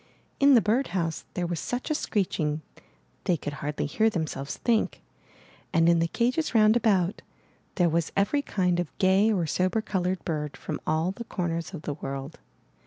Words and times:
In 0.39 0.55
the 0.55 0.61
birdhouse 0.61 1.25
there 1.35 1.45
was 1.45 1.59
such 1.59 1.91
a 1.91 1.93
screeching 1.93 2.63
they 3.25 3.37
could 3.37 3.53
hardly 3.61 3.85
hear 3.85 4.09
themselves 4.09 4.57
think, 4.57 5.03
and 5.71 5.87
in 5.87 5.99
the 5.99 6.07
cages 6.07 6.55
round 6.55 6.75
about, 6.75 7.21
there 7.75 7.87
was 7.87 8.11
every 8.17 8.41
kind 8.41 8.79
of 8.79 8.97
gay 8.97 9.31
or 9.31 9.45
sober 9.45 9.79
colored 9.79 10.25
bird 10.25 10.57
from 10.57 10.81
all 10.87 11.11
the 11.11 11.23
corners 11.25 11.71
of 11.75 11.83
the 11.83 11.93
world. 11.93 12.39